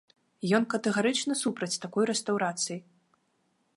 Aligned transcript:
Ён 0.57 0.63
катэгарычна 0.73 1.33
супраць 1.43 1.79
такой 1.85 2.03
рэстаўрацыі. 2.11 2.79